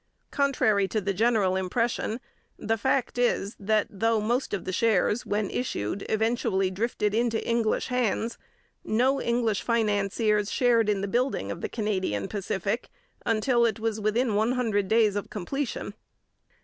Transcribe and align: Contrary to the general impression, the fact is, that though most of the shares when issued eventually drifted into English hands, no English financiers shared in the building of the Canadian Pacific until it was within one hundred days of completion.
Contrary 0.31 0.87
to 0.87 0.99
the 0.99 1.13
general 1.13 1.55
impression, 1.55 2.19
the 2.57 2.75
fact 2.75 3.19
is, 3.19 3.55
that 3.59 3.85
though 3.87 4.19
most 4.19 4.51
of 4.51 4.65
the 4.65 4.73
shares 4.73 5.27
when 5.27 5.47
issued 5.51 6.03
eventually 6.09 6.71
drifted 6.71 7.13
into 7.13 7.47
English 7.47 7.89
hands, 7.89 8.39
no 8.83 9.21
English 9.21 9.61
financiers 9.61 10.51
shared 10.51 10.89
in 10.89 11.01
the 11.01 11.07
building 11.07 11.51
of 11.51 11.61
the 11.61 11.69
Canadian 11.69 12.27
Pacific 12.27 12.89
until 13.27 13.63
it 13.63 13.79
was 13.79 14.01
within 14.01 14.33
one 14.33 14.53
hundred 14.53 14.87
days 14.87 15.15
of 15.15 15.29
completion. 15.29 15.93